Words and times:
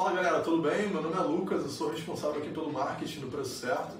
Fala 0.00 0.14
galera, 0.14 0.40
tudo 0.40 0.62
bem? 0.62 0.88
Meu 0.88 1.02
nome 1.02 1.14
é 1.14 1.20
Lucas, 1.20 1.62
eu 1.62 1.68
sou 1.68 1.90
responsável 1.90 2.40
aqui 2.40 2.48
pelo 2.48 2.72
marketing 2.72 3.20
do 3.20 3.26
Preço 3.26 3.60
Certo. 3.60 3.92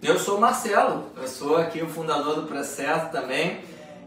Eu 0.00 0.18
sou 0.18 0.38
o 0.38 0.40
Marcelo, 0.40 1.10
eu 1.14 1.28
sou 1.28 1.58
aqui 1.58 1.82
o 1.82 1.88
fundador 1.90 2.36
do 2.36 2.46
Preço 2.46 2.76
Certo 2.76 3.12
também. 3.12 3.60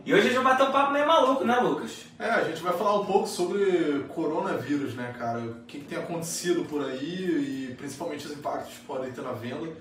E 0.03 0.11
hoje 0.11 0.21
a 0.21 0.31
gente 0.31 0.41
vai 0.41 0.53
bater 0.53 0.67
um 0.67 0.71
papo 0.71 0.91
meio 0.91 1.05
maluco, 1.05 1.43
né, 1.43 1.55
Lucas? 1.57 2.05
É, 2.17 2.31
a 2.31 2.43
gente 2.45 2.63
vai 2.63 2.73
falar 2.75 2.99
um 2.99 3.05
pouco 3.05 3.27
sobre 3.27 4.05
coronavírus, 4.09 4.95
né, 4.95 5.13
cara? 5.19 5.37
O 5.41 5.65
que, 5.67 5.81
que 5.81 5.85
tem 5.85 5.99
acontecido 5.99 6.65
por 6.65 6.83
aí 6.83 7.69
e 7.69 7.75
principalmente 7.75 8.25
os 8.25 8.33
impactos 8.33 8.73
que 8.73 8.85
podem 8.85 9.11
ter 9.11 9.21
na 9.21 9.33
venda 9.33 9.71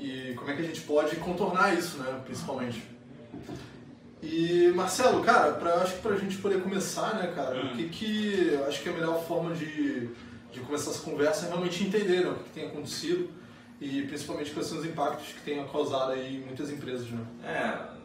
e 0.00 0.34
como 0.34 0.50
é 0.50 0.56
que 0.56 0.62
a 0.62 0.66
gente 0.66 0.80
pode 0.80 1.14
contornar 1.14 1.78
isso, 1.78 1.98
né, 1.98 2.20
principalmente. 2.24 2.82
E 4.20 4.72
Marcelo, 4.74 5.22
cara, 5.22 5.52
pra, 5.52 5.74
acho 5.74 5.94
que 5.94 6.02
pra 6.02 6.16
gente 6.16 6.38
poder 6.38 6.60
começar, 6.60 7.14
né, 7.14 7.32
cara, 7.36 7.56
hum. 7.56 7.70
o 7.72 7.76
que 7.76 7.88
que 7.88 8.58
acho 8.66 8.82
que 8.82 8.88
é 8.88 8.92
a 8.92 8.96
melhor 8.96 9.22
forma 9.22 9.54
de, 9.54 10.10
de 10.52 10.60
começar 10.60 10.90
essa 10.90 11.02
conversa 11.02 11.46
realmente 11.46 11.84
entender 11.84 12.24
né, 12.24 12.30
o 12.30 12.34
que, 12.36 12.50
tem 12.50 12.66
acontecido 12.66 13.30
e 13.80 14.02
principalmente 14.02 14.50
quais 14.50 14.66
são 14.66 14.78
os 14.78 14.84
impactos 14.84 15.32
que 15.32 15.40
tem 15.42 15.64
causado 15.68 16.12
aí 16.12 16.36
em 16.36 16.40
muitas 16.40 16.70
empresas, 16.70 17.08
né? 17.10 17.24
É, 17.44 17.98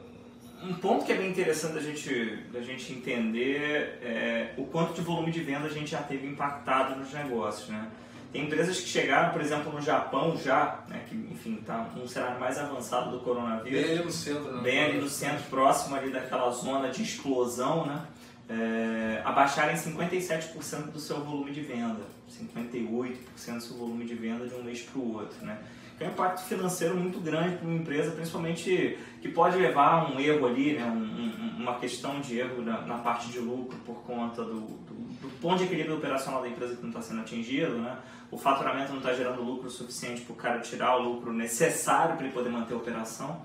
um 0.63 0.73
ponto 0.75 1.05
que 1.05 1.11
é 1.11 1.15
bem 1.15 1.29
interessante 1.29 1.73
da 1.73 1.81
gente, 1.81 2.37
da 2.53 2.61
gente 2.61 2.93
entender 2.93 3.99
é 4.01 4.53
o 4.57 4.65
quanto 4.65 4.93
de 4.93 5.01
volume 5.01 5.31
de 5.31 5.41
venda 5.41 5.65
a 5.65 5.69
gente 5.69 5.91
já 5.91 6.01
teve 6.01 6.27
impactado 6.27 6.95
nos 6.95 7.11
negócios, 7.11 7.69
né? 7.69 7.89
Tem 8.31 8.45
empresas 8.45 8.79
que 8.79 8.87
chegaram, 8.87 9.31
por 9.31 9.41
exemplo, 9.41 9.71
no 9.71 9.79
Japão 9.79 10.35
já, 10.35 10.83
né, 10.89 11.03
que 11.07 11.15
enfim 11.15 11.59
está 11.61 11.87
num 11.95 12.07
cenário 12.07 12.39
mais 12.39 12.57
avançado 12.57 13.11
do 13.11 13.19
coronavírus. 13.19 13.79
Bem 13.79 13.91
ali 13.93 14.03
no 14.03 14.11
centro, 14.11 14.55
né? 14.55 14.61
Bem 14.63 14.83
ali 14.83 14.97
no 14.99 15.09
centro, 15.09 15.43
próximo 15.51 15.95
ali 15.95 16.09
daquela 16.11 16.49
zona 16.49 16.89
de 16.89 17.03
explosão, 17.03 17.85
né? 17.85 18.01
É, 18.49 19.21
abaixarem 19.23 19.75
57% 19.75 20.91
do 20.91 20.99
seu 20.99 21.23
volume 21.23 21.51
de 21.51 21.61
venda, 21.61 22.01
58% 22.29 23.15
do 23.55 23.61
seu 23.61 23.77
volume 23.77 24.05
de 24.05 24.15
venda 24.15 24.45
de 24.45 24.53
um 24.53 24.63
mês 24.63 24.81
para 24.81 24.99
o 24.99 25.13
outro, 25.13 25.45
né? 25.45 25.57
é 25.99 26.07
um 26.07 26.11
impacto 26.11 26.43
financeiro 26.45 26.95
muito 26.95 27.19
grande 27.19 27.55
para 27.55 27.67
uma 27.67 27.77
empresa, 27.77 28.11
principalmente 28.11 28.97
que 29.21 29.29
pode 29.29 29.57
levar 29.57 29.93
a 29.93 30.09
um 30.09 30.19
erro 30.19 30.47
ali, 30.47 30.73
né? 30.73 30.83
Um, 30.85 30.97
um, 30.97 31.61
uma 31.61 31.75
questão 31.75 32.19
de 32.19 32.39
erro 32.39 32.61
na, 32.61 32.81
na, 32.81 32.97
parte 32.97 33.29
de 33.29 33.39
lucro 33.39 33.77
por 33.85 34.01
conta 34.03 34.43
do, 34.43 34.61
do, 34.61 34.93
do 35.21 35.39
ponto 35.39 35.59
de 35.59 35.65
equilíbrio 35.65 35.95
operacional 35.95 36.41
da 36.41 36.47
empresa 36.49 36.75
que 36.75 36.81
não 36.81 36.89
está 36.89 37.01
sendo 37.01 37.21
atingido, 37.21 37.75
né? 37.75 37.97
o 38.33 38.37
faturamento 38.37 38.89
não 38.89 38.97
está 38.97 39.13
gerando 39.13 39.43
lucro 39.43 39.69
suficiente 39.69 40.21
para 40.21 40.33
o 40.33 40.35
cara 40.35 40.59
tirar 40.59 40.97
o 40.97 41.03
lucro 41.03 41.31
necessário 41.31 42.15
para 42.15 42.25
ele 42.25 42.33
poder 42.33 42.49
manter 42.49 42.73
a 42.73 42.77
operação. 42.77 43.41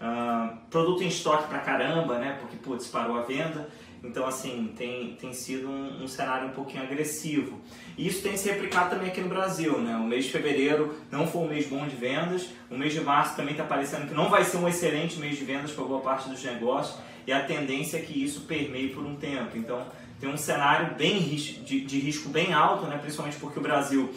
Uh, 0.00 0.56
produto 0.70 1.02
em 1.02 1.08
estoque 1.08 1.48
para 1.48 1.58
caramba, 1.58 2.18
né? 2.18 2.38
Porque 2.40 2.56
putz, 2.56 2.86
parou 2.86 3.18
a 3.18 3.22
venda. 3.22 3.68
Então, 4.02 4.26
assim, 4.26 4.72
tem, 4.76 5.14
tem 5.20 5.32
sido 5.32 5.68
um, 5.68 6.04
um, 6.04 6.08
cenário 6.08 6.48
um 6.48 6.52
pouquinho 6.52 6.82
agressivo. 6.82 7.60
E 7.98 8.06
isso 8.06 8.22
tem 8.22 8.36
se 8.36 8.48
replicado 8.48 8.90
também 8.90 9.08
aqui 9.08 9.20
no 9.20 9.28
Brasil, 9.28 9.78
né? 9.78 9.96
O 9.96 10.04
mês 10.04 10.24
de 10.24 10.30
fevereiro 10.30 10.96
não 11.10 11.26
foi 11.26 11.42
um 11.42 11.48
mês 11.48 11.66
bom 11.66 11.86
de 11.86 11.96
vendas. 11.96 12.48
O 12.70 12.78
mês 12.78 12.94
de 12.94 13.00
março 13.00 13.36
também 13.36 13.52
está 13.52 13.64
parecendo 13.64 14.06
que 14.06 14.14
não 14.14 14.30
vai 14.30 14.44
ser 14.44 14.56
um 14.56 14.68
excelente 14.68 15.18
mês 15.18 15.36
de 15.36 15.44
vendas 15.44 15.70
para 15.72 15.84
boa 15.84 16.00
parte 16.00 16.30
dos 16.30 16.42
negócios. 16.42 16.98
E 17.26 17.32
a 17.32 17.44
tendência 17.44 17.98
é 17.98 18.00
que 18.00 18.24
isso 18.24 18.42
permeie 18.42 18.88
por 18.88 19.04
um 19.04 19.16
tempo. 19.16 19.56
Então, 19.56 19.86
tem 20.18 20.30
um 20.30 20.36
cenário 20.36 20.94
bem 20.94 21.18
de, 21.18 21.80
de 21.82 21.98
risco 21.98 22.30
bem 22.30 22.54
alto, 22.54 22.86
né? 22.86 22.96
Principalmente 22.98 23.36
porque 23.36 23.58
o 23.58 23.62
Brasil 23.62 24.10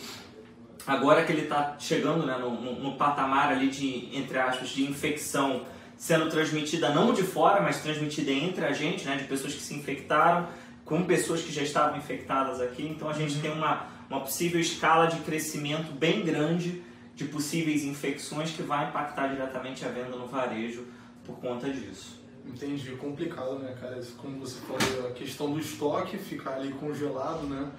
agora 0.86 1.24
que 1.24 1.32
ele 1.32 1.44
está 1.44 1.76
chegando 1.80 2.26
né, 2.26 2.38
no, 2.38 2.50
no, 2.50 2.80
no, 2.80 2.96
patamar 2.96 3.52
ali 3.52 3.70
de, 3.70 4.10
entre 4.14 4.38
aspas, 4.38 4.70
de 4.70 4.84
infecção 4.84 5.66
sendo 6.04 6.30
transmitida 6.30 6.90
não 6.90 7.14
de 7.14 7.24
fora, 7.24 7.62
mas 7.62 7.82
transmitida 7.82 8.30
entre 8.30 8.66
a 8.66 8.74
gente, 8.74 9.06
né, 9.06 9.16
de 9.16 9.24
pessoas 9.24 9.54
que 9.54 9.62
se 9.62 9.74
infectaram 9.74 10.50
com 10.84 11.02
pessoas 11.06 11.42
que 11.42 11.50
já 11.50 11.62
estavam 11.62 11.98
infectadas 11.98 12.60
aqui. 12.60 12.86
Então 12.86 13.10
a 13.10 13.14
gente 13.14 13.36
uhum. 13.36 13.42
tem 13.42 13.52
uma, 13.54 13.88
uma 14.10 14.20
possível 14.20 14.60
escala 14.60 15.06
de 15.06 15.16
crescimento 15.22 15.94
bem 15.94 16.26
grande 16.26 16.84
de 17.16 17.24
possíveis 17.24 17.86
infecções 17.86 18.52
que 18.52 18.62
vai 18.62 18.90
impactar 18.90 19.28
diretamente 19.28 19.86
a 19.86 19.88
venda 19.88 20.18
no 20.18 20.28
varejo 20.28 20.84
por 21.24 21.40
conta 21.40 21.70
disso. 21.70 22.22
Entendi, 22.46 22.92
complicado, 22.98 23.60
né, 23.60 23.74
cara? 23.80 23.98
Como 24.18 24.40
você 24.40 24.60
falou, 24.60 25.08
a 25.08 25.12
questão 25.12 25.54
do 25.54 25.58
estoque 25.58 26.18
ficar 26.18 26.56
ali 26.56 26.74
congelado, 26.74 27.48
né? 27.48 27.72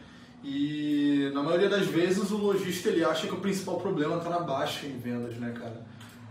E 0.43 1.31
na 1.35 1.43
maioria 1.43 1.69
das 1.69 1.85
vezes 1.85 2.31
o 2.31 2.39
lojista 2.39 2.89
ele 2.89 3.05
acha 3.05 3.27
que 3.27 3.35
o 3.35 3.41
principal 3.41 3.79
problema 3.79 4.17
está 4.17 4.31
na 4.31 4.41
baixa 4.41 4.87
em 4.87 4.97
vendas, 4.97 5.37
né, 5.37 5.53
cara? 5.53 5.85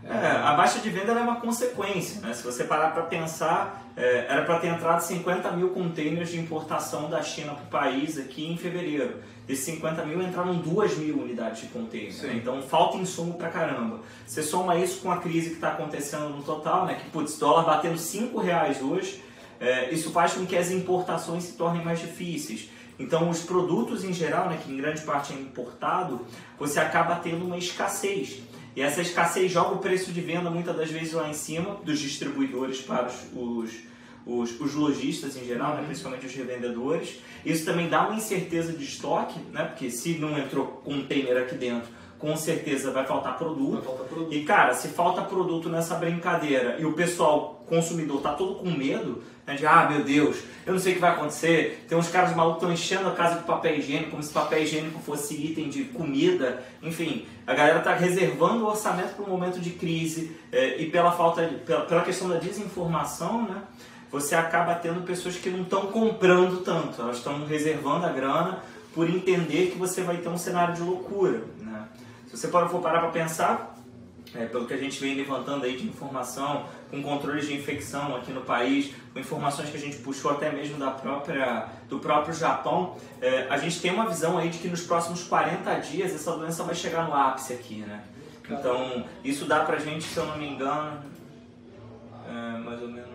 É, 0.05 0.27
a 0.27 0.53
baixa 0.53 0.79
de 0.79 0.89
venda 0.89 1.13
é 1.13 1.21
uma 1.21 1.37
consequência, 1.37 2.19
né? 2.19 2.33
Se 2.33 2.43
você 2.43 2.65
parar 2.65 2.91
para 2.91 3.03
pensar, 3.03 3.89
é, 3.95 4.25
era 4.27 4.43
para 4.43 4.59
ter 4.59 4.67
entrado 4.67 4.99
50 4.99 5.51
mil 5.51 5.69
containers 5.69 6.29
de 6.29 6.39
importação 6.39 7.09
da 7.09 7.21
China 7.21 7.53
para 7.53 7.63
o 7.63 7.67
país 7.67 8.17
aqui 8.17 8.51
em 8.51 8.57
fevereiro. 8.57 9.21
Desses 9.47 9.63
50 9.65 10.05
mil 10.05 10.21
entraram 10.21 10.55
2 10.55 10.97
mil 10.97 11.19
unidades 11.19 11.61
de 11.61 11.67
container. 11.67 12.13
Né? 12.23 12.33
Então 12.35 12.61
falta 12.61 12.97
insumo 12.97 13.35
para 13.35 13.49
caramba. 13.49 14.01
Você 14.25 14.43
soma 14.43 14.75
isso 14.75 15.01
com 15.01 15.11
a 15.11 15.17
crise 15.17 15.49
que 15.49 15.55
está 15.55 15.69
acontecendo 15.69 16.29
no 16.29 16.43
total, 16.43 16.85
né? 16.85 16.95
Que 16.95 17.09
putz, 17.09 17.37
dólar 17.37 17.63
batendo 17.63 17.97
5 17.97 18.37
reais 18.39 18.81
hoje, 18.81 19.23
é, 19.59 19.89
isso 19.93 20.11
faz 20.11 20.33
com 20.33 20.45
que 20.45 20.57
as 20.57 20.69
importações 20.69 21.43
se 21.43 21.53
tornem 21.53 21.83
mais 21.83 21.99
difíceis. 21.99 22.69
Então, 22.99 23.29
os 23.29 23.41
produtos 23.41 24.03
em 24.03 24.13
geral, 24.13 24.49
né, 24.49 24.59
que 24.63 24.71
em 24.71 24.77
grande 24.77 25.01
parte 25.01 25.33
é 25.33 25.35
importado, 25.35 26.25
você 26.59 26.79
acaba 26.79 27.15
tendo 27.15 27.45
uma 27.45 27.57
escassez. 27.57 28.43
E 28.75 28.81
essa 28.81 29.01
escassez 29.01 29.51
joga 29.51 29.75
o 29.75 29.77
preço 29.77 30.11
de 30.11 30.21
venda 30.21 30.49
muitas 30.49 30.75
das 30.75 30.89
vezes 30.89 31.13
lá 31.13 31.29
em 31.29 31.33
cima 31.33 31.75
dos 31.83 31.99
distribuidores 31.99 32.81
para 32.81 33.07
os, 33.07 33.15
os, 33.35 33.71
os, 34.25 34.59
os 34.59 34.73
lojistas 34.73 35.37
em 35.37 35.45
geral, 35.45 35.75
né? 35.75 35.81
uhum. 35.81 35.85
principalmente 35.85 36.25
os 36.25 36.33
revendedores. 36.33 37.19
Isso 37.45 37.65
também 37.65 37.87
dá 37.87 38.07
uma 38.07 38.15
incerteza 38.15 38.73
de 38.73 38.83
estoque, 38.83 39.39
né? 39.51 39.65
porque 39.65 39.91
se 39.91 40.17
não 40.17 40.37
entrou 40.37 40.65
container 40.83 41.37
aqui 41.37 41.55
dentro, 41.55 41.89
com 42.23 42.37
certeza 42.37 42.89
vai 42.89 43.05
faltar 43.05 43.37
produto. 43.37 43.73
Vai 43.73 43.81
faltar 43.81 44.05
produto. 44.05 44.33
E 44.33 44.45
cara, 44.45 44.73
se 44.73 44.87
falta 44.87 45.21
produto 45.23 45.67
nessa 45.67 45.95
brincadeira 45.95 46.77
e 46.79 46.85
o 46.85 46.93
pessoal 46.93 47.61
consumidor 47.67 48.21
tá 48.21 48.31
todo 48.31 48.55
com 48.55 48.71
medo, 48.71 49.21
né, 49.45 49.55
de 49.55 49.67
ah, 49.67 49.89
meu 49.89 50.05
Deus, 50.05 50.37
eu 50.65 50.71
não 50.71 50.79
sei 50.79 50.93
o 50.93 50.95
que 50.95 51.01
vai 51.01 51.11
acontecer. 51.11 51.85
Tem 51.85 51.97
uns 51.97 52.07
caras 52.07 52.33
malucos 52.33 52.59
que 52.59 52.71
estão 52.71 52.73
enchendo 52.73 53.09
a 53.09 53.11
casa 53.13 53.39
de 53.39 53.43
papel 53.43 53.75
higiênico, 53.75 54.11
como 54.11 54.23
se 54.23 54.31
papel 54.31 54.63
higiênico 54.63 55.01
fosse 55.01 55.33
item 55.33 55.67
de 55.67 55.83
comida. 55.83 56.63
Enfim, 56.81 57.25
a 57.45 57.53
galera 57.53 57.79
está 57.79 57.93
reservando 57.93 58.63
o 58.63 58.67
orçamento 58.67 59.15
para 59.15 59.25
um 59.25 59.29
momento 59.29 59.59
de 59.59 59.71
crise 59.71 60.33
é, 60.49 60.81
e 60.81 60.89
pela 60.89 61.11
falta, 61.11 61.45
de, 61.45 61.55
pela, 61.55 61.81
pela 61.81 62.03
questão 62.03 62.29
da 62.29 62.37
desinformação, 62.37 63.43
né? 63.43 63.63
Você 64.13 64.33
acaba 64.33 64.75
tendo 64.75 65.01
pessoas 65.01 65.35
que 65.35 65.49
não 65.49 65.63
estão 65.63 65.87
comprando 65.87 66.63
tanto, 66.63 67.01
elas 67.01 67.17
estão 67.17 67.45
reservando 67.45 68.05
a 68.05 68.09
grana 68.09 68.63
por 68.93 69.09
entender 69.09 69.71
que 69.71 69.77
você 69.77 70.03
vai 70.03 70.17
ter 70.17 70.29
um 70.29 70.37
cenário 70.37 70.75
de 70.75 70.81
loucura? 70.83 71.41
Se 72.33 72.47
você 72.47 72.47
for 72.47 72.81
parar 72.81 72.99
para 72.99 73.09
pensar, 73.09 73.77
é, 74.33 74.45
pelo 74.45 74.65
que 74.65 74.73
a 74.73 74.77
gente 74.77 74.99
vem 74.99 75.15
levantando 75.15 75.65
aí 75.65 75.77
de 75.77 75.87
informação, 75.87 76.65
com 76.89 77.01
controles 77.03 77.45
de 77.45 77.53
infecção 77.53 78.15
aqui 78.15 78.31
no 78.31 78.41
país, 78.41 78.91
com 79.13 79.19
informações 79.19 79.69
que 79.69 79.77
a 79.77 79.79
gente 79.79 79.97
puxou 79.97 80.31
até 80.31 80.51
mesmo 80.51 80.79
da 80.79 80.89
própria, 80.89 81.67
do 81.87 81.99
próprio 81.99 82.33
Japão, 82.33 82.97
é, 83.21 83.47
a 83.49 83.57
gente 83.57 83.79
tem 83.79 83.91
uma 83.91 84.07
visão 84.07 84.37
aí 84.37 84.49
de 84.49 84.57
que 84.57 84.67
nos 84.67 84.81
próximos 84.81 85.23
40 85.23 85.75
dias 85.81 86.13
essa 86.13 86.31
doença 86.31 86.63
vai 86.63 86.73
chegar 86.73 87.07
no 87.07 87.13
ápice 87.13 87.53
aqui, 87.53 87.77
né? 87.77 88.03
Então, 88.49 89.05
isso 89.23 89.45
dá 89.45 89.59
pra 89.59 89.77
gente, 89.77 90.03
se 90.03 90.17
eu 90.17 90.25
não 90.25 90.37
me 90.37 90.47
engano, 90.47 90.99
é, 92.27 92.57
mais 92.57 92.81
ou 92.81 92.89
menos 92.89 93.13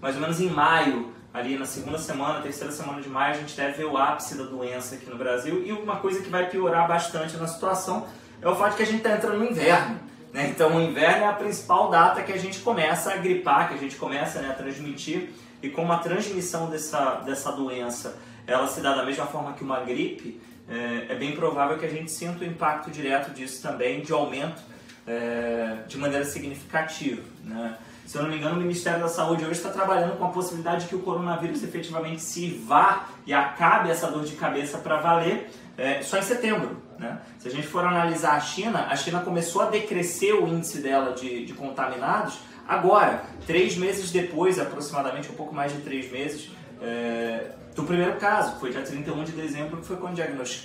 mais 0.00 0.14
ou 0.14 0.22
menos 0.22 0.40
em 0.40 0.48
maio, 0.48 1.12
ali 1.32 1.56
na 1.56 1.64
segunda 1.64 1.98
semana, 1.98 2.40
terceira 2.40 2.72
semana 2.72 3.00
de 3.00 3.08
maio, 3.08 3.34
a 3.34 3.38
gente 3.38 3.56
deve 3.56 3.78
ver 3.78 3.84
o 3.84 3.96
ápice 3.96 4.36
da 4.36 4.44
doença 4.44 4.96
aqui 4.96 5.08
no 5.08 5.16
Brasil. 5.16 5.62
E 5.64 5.72
uma 5.72 5.96
coisa 5.96 6.20
que 6.20 6.28
vai 6.28 6.48
piorar 6.48 6.88
bastante 6.88 7.36
na 7.36 7.46
situação 7.46 8.06
é 8.42 8.48
o 8.48 8.56
fato 8.56 8.72
de 8.72 8.76
que 8.78 8.82
a 8.82 8.86
gente 8.86 8.98
está 8.98 9.12
entrando 9.12 9.38
no 9.38 9.46
inverno. 9.46 10.00
Né? 10.32 10.48
Então 10.48 10.76
o 10.76 10.80
inverno 10.80 11.24
é 11.24 11.28
a 11.28 11.32
principal 11.32 11.90
data 11.90 12.22
que 12.22 12.32
a 12.32 12.38
gente 12.38 12.60
começa 12.60 13.12
a 13.12 13.16
gripar, 13.16 13.68
que 13.68 13.74
a 13.74 13.78
gente 13.78 13.96
começa 13.96 14.40
né, 14.40 14.50
a 14.50 14.54
transmitir. 14.54 15.30
E 15.62 15.68
como 15.68 15.92
a 15.92 15.98
transmissão 15.98 16.70
dessa, 16.70 17.16
dessa 17.16 17.52
doença 17.52 18.18
ela 18.46 18.66
se 18.66 18.80
dá 18.80 18.94
da 18.94 19.04
mesma 19.04 19.26
forma 19.26 19.52
que 19.52 19.62
uma 19.62 19.80
gripe, 19.80 20.40
é, 20.68 21.12
é 21.12 21.14
bem 21.14 21.36
provável 21.36 21.78
que 21.78 21.86
a 21.86 21.90
gente 21.90 22.10
sinta 22.10 22.44
o 22.44 22.46
impacto 22.46 22.90
direto 22.90 23.30
disso 23.32 23.62
também, 23.62 24.00
de 24.00 24.12
aumento 24.12 24.60
é, 25.06 25.84
de 25.86 25.96
maneira 25.98 26.24
significativa. 26.24 27.22
Né? 27.44 27.76
Se 28.10 28.18
eu 28.18 28.22
não 28.24 28.30
me 28.30 28.38
engano, 28.38 28.56
o 28.56 28.60
Ministério 28.60 28.98
da 28.98 29.06
Saúde 29.06 29.44
hoje 29.44 29.52
está 29.52 29.68
trabalhando 29.68 30.18
com 30.18 30.24
a 30.24 30.30
possibilidade 30.30 30.82
de 30.82 30.88
que 30.88 30.96
o 30.96 30.98
coronavírus 30.98 31.62
efetivamente 31.62 32.20
se 32.20 32.48
vá 32.66 33.06
e 33.24 33.32
acabe 33.32 33.88
essa 33.88 34.10
dor 34.10 34.24
de 34.24 34.32
cabeça 34.32 34.78
para 34.78 34.96
valer 34.96 35.48
é, 35.78 36.02
só 36.02 36.18
em 36.18 36.22
setembro. 36.22 36.82
Né? 36.98 37.20
Se 37.38 37.46
a 37.46 37.52
gente 37.52 37.68
for 37.68 37.84
analisar 37.84 38.32
a 38.32 38.40
China, 38.40 38.88
a 38.90 38.96
China 38.96 39.20
começou 39.20 39.62
a 39.62 39.66
decrescer 39.66 40.34
o 40.34 40.48
índice 40.48 40.78
dela 40.78 41.12
de, 41.12 41.44
de 41.44 41.52
contaminados 41.52 42.40
agora, 42.66 43.22
três 43.46 43.76
meses 43.76 44.10
depois, 44.10 44.58
aproximadamente 44.58 45.30
um 45.30 45.34
pouco 45.34 45.54
mais 45.54 45.72
de 45.72 45.78
três 45.78 46.10
meses, 46.10 46.50
é, 46.80 47.52
do 47.74 47.84
primeiro 47.84 48.16
caso, 48.16 48.54
que 48.54 48.60
foi 48.60 48.70
dia 48.70 48.82
31 48.82 49.24
de 49.24 49.32
dezembro, 49.32 49.76
que 49.78 49.86
foi 49.86 49.96
quando 49.96 50.16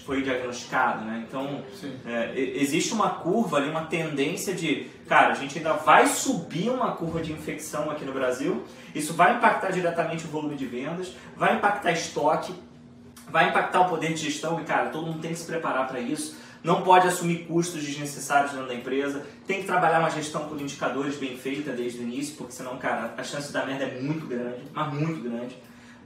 foi 0.05 0.21
diagnosticado, 0.23 1.05
né? 1.05 1.25
Então, 1.27 1.63
é, 2.05 2.33
existe 2.35 2.93
uma 2.93 3.09
curva 3.09 3.57
ali, 3.57 3.69
uma 3.69 3.85
tendência 3.85 4.53
de, 4.53 4.87
cara, 5.07 5.31
a 5.31 5.35
gente 5.35 5.57
ainda 5.57 5.73
vai 5.73 6.07
subir 6.07 6.69
uma 6.69 6.93
curva 6.93 7.21
de 7.21 7.31
infecção 7.31 7.91
aqui 7.91 8.03
no 8.03 8.11
Brasil, 8.11 8.63
isso 8.93 9.13
vai 9.13 9.35
impactar 9.35 9.71
diretamente 9.71 10.25
o 10.25 10.27
volume 10.27 10.55
de 10.55 10.65
vendas, 10.65 11.15
vai 11.37 11.55
impactar 11.55 11.91
estoque, 11.91 12.53
vai 13.29 13.49
impactar 13.49 13.81
o 13.81 13.89
poder 13.89 14.13
de 14.13 14.23
gestão 14.23 14.59
e, 14.59 14.63
cara, 14.63 14.89
todo 14.89 15.05
mundo 15.05 15.19
tem 15.19 15.31
que 15.31 15.39
se 15.39 15.45
preparar 15.45 15.87
para 15.87 15.99
isso. 15.99 16.37
Não 16.63 16.81
pode 16.81 17.07
assumir 17.07 17.45
custos 17.45 17.83
desnecessários 17.83 18.51
dentro 18.51 18.67
da 18.67 18.73
empresa. 18.73 19.23
Tem 19.45 19.61
que 19.61 19.67
trabalhar 19.67 19.99
uma 19.99 20.09
gestão 20.09 20.47
por 20.47 20.59
indicadores 20.59 21.15
bem 21.15 21.37
feita 21.37 21.71
desde 21.71 21.99
o 21.99 22.01
início, 22.01 22.35
porque 22.35 22.53
senão, 22.53 22.75
cara, 22.77 23.13
a 23.15 23.23
chance 23.23 23.53
dar 23.53 23.67
merda 23.67 23.83
é 23.83 24.01
muito 24.01 24.25
grande, 24.25 24.63
mas 24.73 24.91
muito 24.91 25.21
grande. 25.21 25.55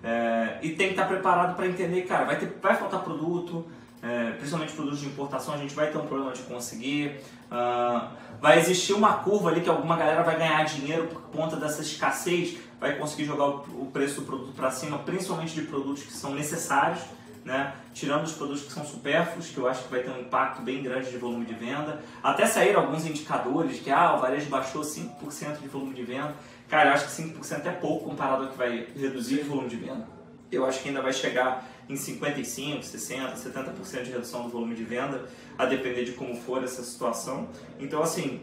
É, 0.04 0.60
e 0.62 0.70
tem 0.70 0.88
que 0.88 0.94
estar 0.94 1.06
preparado 1.06 1.56
para 1.56 1.68
entender, 1.68 2.04
cara, 2.04 2.26
vai, 2.26 2.40
ter, 2.40 2.58
vai 2.62 2.76
faltar 2.76 3.02
produto, 3.02 3.66
é, 4.02 4.32
principalmente 4.32 4.74
produtos 4.74 5.00
de 5.00 5.08
importação, 5.08 5.54
a 5.54 5.58
gente 5.58 5.76
vai 5.76 5.92
ter 5.92 5.98
um 5.98 6.06
problema 6.06 6.32
de 6.32 6.42
conseguir. 6.44 7.20
Uh, 7.52 8.08
vai 8.40 8.60
existir 8.60 8.94
uma 8.94 9.16
curva 9.16 9.50
ali 9.50 9.62
que 9.62 9.70
alguma 9.70 9.98
galera 9.98 10.24
vai 10.24 10.38
ganhar 10.38 10.64
dinheiro 10.64 11.08
por 11.08 11.22
conta 11.24 11.58
dessa 11.58 11.82
escassez, 11.82 12.58
vai 12.80 12.96
conseguir 12.96 13.26
jogar 13.26 13.48
o 13.48 13.90
preço 13.92 14.22
do 14.22 14.28
produto 14.28 14.54
para 14.54 14.72
cima, 14.72 15.00
principalmente 15.00 15.54
de 15.54 15.64
produtos 15.64 16.04
que 16.04 16.14
são 16.14 16.34
necessários, 16.34 17.02
né? 17.50 17.74
tirando 17.96 18.26
os 18.26 18.34
produtos 18.34 18.62
que 18.62 18.72
são 18.72 18.86
supérfluos, 18.86 19.48
que 19.48 19.58
eu 19.58 19.68
acho 19.68 19.84
que 19.84 19.90
vai 19.90 20.04
ter 20.04 20.12
um 20.12 20.20
impacto 20.20 20.62
bem 20.62 20.84
grande 20.84 21.10
de 21.10 21.18
volume 21.18 21.46
de 21.46 21.56
venda. 21.56 22.00
Até 22.22 22.46
saíram 22.46 22.82
alguns 22.82 23.08
indicadores 23.08 23.80
que 23.80 23.90
ah, 23.90 24.16
o 24.16 24.20
varejo 24.20 24.48
baixou 24.50 24.84
5% 24.84 25.60
de 25.60 25.68
volume 25.68 25.96
de 25.96 26.04
venda. 26.04 26.36
Cara, 26.70 26.92
eu 26.92 26.94
acho 26.94 27.06
que 27.06 27.24
5% 27.24 27.66
é 27.66 27.72
pouco 27.72 28.08
comparado 28.08 28.44
ao 28.44 28.50
que 28.52 28.58
vai 28.58 28.88
reduzir 28.96 29.42
o 29.42 29.46
volume 29.46 29.68
de 29.68 29.78
venda. 29.78 30.08
Eu 30.52 30.64
acho 30.64 30.82
que 30.82 30.90
ainda 30.90 31.02
vai 31.02 31.12
chegar 31.12 31.68
em 31.90 31.96
55%, 31.96 32.84
60%, 32.84 33.36
70% 33.36 34.04
de 34.04 34.12
redução 34.12 34.44
do 34.44 34.50
volume 34.50 34.76
de 34.76 34.84
venda, 34.84 35.26
a 35.58 35.66
depender 35.66 36.06
de 36.06 36.12
como 36.12 36.36
for 36.36 36.64
essa 36.64 36.84
situação. 36.84 37.50
Então, 37.80 38.04
assim, 38.04 38.42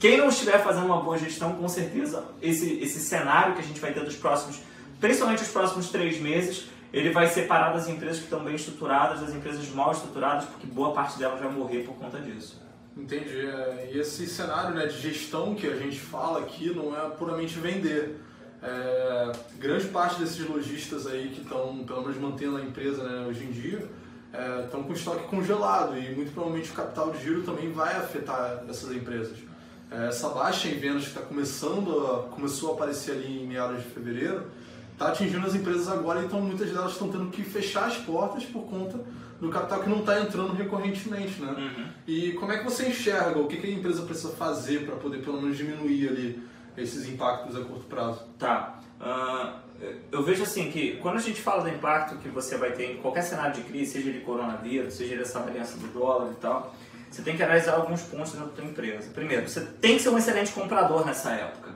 quem 0.00 0.16
não 0.16 0.28
estiver 0.28 0.58
fazendo 0.64 0.86
uma 0.86 1.00
boa 1.00 1.16
gestão, 1.16 1.54
com 1.54 1.68
certeza, 1.68 2.24
esse, 2.42 2.80
esse 2.80 2.98
cenário 2.98 3.54
que 3.54 3.60
a 3.60 3.64
gente 3.64 3.78
vai 3.78 3.92
ter 3.92 4.04
dos 4.04 4.16
próximos, 4.16 4.60
principalmente 5.00 5.42
os 5.42 5.48
próximos 5.48 5.90
três 5.90 6.20
meses, 6.20 6.66
ele 6.92 7.10
vai 7.10 7.26
separar 7.26 7.72
das 7.72 7.88
empresas 7.88 8.18
que 8.18 8.24
estão 8.24 8.42
bem 8.42 8.54
estruturadas 8.54 9.20
das 9.20 9.34
empresas 9.34 9.68
mal 9.70 9.92
estruturadas, 9.92 10.46
porque 10.46 10.66
boa 10.66 10.92
parte 10.92 11.18
delas 11.18 11.38
vai 11.38 11.50
morrer 11.50 11.84
por 11.84 11.94
conta 11.96 12.18
disso. 12.18 12.60
Entendi. 12.96 13.46
É, 13.46 13.90
e 13.92 13.98
esse 13.98 14.26
cenário 14.26 14.74
né, 14.74 14.86
de 14.86 14.98
gestão 14.98 15.54
que 15.54 15.66
a 15.66 15.76
gente 15.76 16.00
fala 16.00 16.40
aqui 16.40 16.74
não 16.74 16.96
é 16.96 17.08
puramente 17.10 17.58
vender. 17.58 18.18
É, 18.60 19.32
grande 19.58 19.86
parte 19.88 20.18
desses 20.18 20.44
lojistas 20.48 21.06
aí 21.06 21.28
que 21.28 21.42
estão, 21.42 21.84
pelo 21.84 22.02
menos, 22.02 22.16
mantendo 22.16 22.56
a 22.56 22.60
empresa 22.60 23.04
né, 23.04 23.26
hoje 23.28 23.44
em 23.44 23.52
dia, 23.52 23.88
estão 24.64 24.80
é, 24.80 24.82
com 24.82 24.92
estoque 24.92 25.28
congelado 25.28 25.96
e 25.96 26.12
muito 26.14 26.32
provavelmente 26.32 26.70
o 26.70 26.74
capital 26.74 27.10
de 27.12 27.22
giro 27.22 27.42
também 27.42 27.70
vai 27.70 27.94
afetar 27.94 28.64
essas 28.68 28.90
empresas. 28.90 29.38
É, 29.90 30.08
essa 30.08 30.30
baixa 30.30 30.68
em 30.68 30.78
vendas 30.78 31.02
que 31.02 31.08
está 31.08 31.20
começando 31.20 32.28
começou 32.30 32.72
a 32.72 32.74
aparecer 32.74 33.12
ali 33.12 33.42
em 33.42 33.46
meados 33.46 33.82
de 33.82 33.88
fevereiro 33.90 34.46
está 34.98 35.10
atingindo 35.10 35.46
as 35.46 35.54
empresas 35.54 35.88
agora, 35.88 36.24
então 36.24 36.40
muitas 36.40 36.68
delas 36.70 36.92
estão 36.92 37.08
tendo 37.08 37.30
que 37.30 37.44
fechar 37.44 37.86
as 37.86 37.96
portas 37.98 38.44
por 38.44 38.62
conta 38.64 38.98
do 39.40 39.48
capital 39.48 39.80
que 39.80 39.88
não 39.88 40.00
está 40.00 40.20
entrando 40.20 40.52
recorrentemente, 40.54 41.40
né? 41.40 41.54
Uhum. 41.56 41.86
E 42.04 42.32
como 42.32 42.50
é 42.50 42.58
que 42.58 42.64
você 42.64 42.88
enxerga? 42.88 43.38
O 43.38 43.46
que, 43.46 43.58
que 43.58 43.68
a 43.68 43.70
empresa 43.70 44.02
precisa 44.02 44.30
fazer 44.30 44.84
para 44.84 44.96
poder 44.96 45.18
pelo 45.18 45.40
menos 45.40 45.56
diminuir 45.56 46.08
ali 46.08 46.42
esses 46.76 47.08
impactos 47.08 47.54
a 47.54 47.60
curto 47.60 47.84
prazo? 47.84 48.24
Tá. 48.36 48.80
Uh, 49.00 49.68
eu 50.10 50.24
vejo 50.24 50.42
assim 50.42 50.68
que 50.72 50.96
quando 50.96 51.18
a 51.18 51.20
gente 51.20 51.40
fala 51.40 51.62
do 51.62 51.68
impacto 51.68 52.16
que 52.16 52.28
você 52.28 52.56
vai 52.56 52.72
ter 52.72 52.90
em 52.90 52.96
qualquer 52.96 53.22
cenário 53.22 53.54
de 53.54 53.62
crise, 53.62 53.92
seja 53.92 54.10
de 54.10 54.18
coronavírus, 54.18 54.94
seja 54.94 55.16
dessa 55.16 55.38
variância 55.38 55.76
do 55.78 55.86
dólar 55.86 56.32
e 56.32 56.40
tal, 56.40 56.74
você 57.08 57.22
tem 57.22 57.36
que 57.36 57.42
analisar 57.44 57.74
alguns 57.74 58.02
pontos 58.02 58.32
da 58.32 58.46
tua 58.46 58.64
empresa. 58.64 59.08
Primeiro, 59.14 59.48
você 59.48 59.60
tem 59.60 59.96
que 59.96 60.02
ser 60.02 60.08
um 60.08 60.18
excelente 60.18 60.50
comprador 60.50 61.06
nessa 61.06 61.30
época. 61.30 61.67